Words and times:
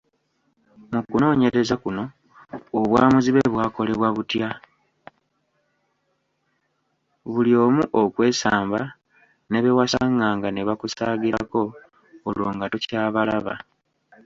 Buli 7.31 7.51
omu 7.63 7.83
akwesamba, 8.01 8.79
ne 9.49 9.59
be 9.61 9.77
wasanganga 9.77 10.47
ne 10.51 10.61
bakusaagirako 10.67 11.61
olwo 12.27 12.47
nga 12.55 12.65
tokyabalaba. 12.71 13.53